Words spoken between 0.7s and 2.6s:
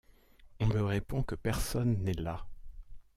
répond que personne n'est là.